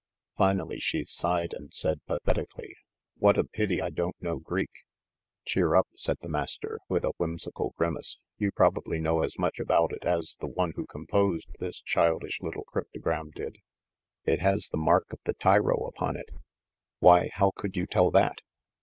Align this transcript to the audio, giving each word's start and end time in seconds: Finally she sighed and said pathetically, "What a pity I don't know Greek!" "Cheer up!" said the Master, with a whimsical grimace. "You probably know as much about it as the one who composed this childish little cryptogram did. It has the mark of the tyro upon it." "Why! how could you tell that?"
Finally 0.35 0.79
she 0.79 1.05
sighed 1.05 1.53
and 1.53 1.71
said 1.75 2.03
pathetically, 2.07 2.75
"What 3.19 3.37
a 3.37 3.43
pity 3.43 3.83
I 3.83 3.91
don't 3.91 4.19
know 4.19 4.39
Greek!" 4.39 4.71
"Cheer 5.45 5.75
up!" 5.75 5.85
said 5.95 6.17
the 6.21 6.27
Master, 6.27 6.79
with 6.89 7.03
a 7.05 7.11
whimsical 7.17 7.75
grimace. 7.77 8.17
"You 8.39 8.49
probably 8.51 8.99
know 8.99 9.21
as 9.21 9.37
much 9.37 9.59
about 9.59 9.93
it 9.93 10.03
as 10.03 10.37
the 10.39 10.47
one 10.47 10.71
who 10.75 10.87
composed 10.87 11.49
this 11.59 11.81
childish 11.83 12.41
little 12.41 12.63
cryptogram 12.63 13.29
did. 13.35 13.57
It 14.25 14.39
has 14.39 14.69
the 14.71 14.77
mark 14.79 15.13
of 15.13 15.19
the 15.23 15.35
tyro 15.35 15.85
upon 15.85 16.17
it." 16.17 16.31
"Why! 16.97 17.29
how 17.31 17.51
could 17.55 17.75
you 17.77 17.85
tell 17.85 18.09
that?" 18.09 18.39